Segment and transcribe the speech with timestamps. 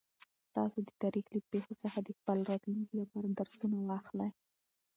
[0.55, 4.31] تاسو د تاریخ له پېښو څخه د خپل راتلونکي لپاره درسونه واخلئ.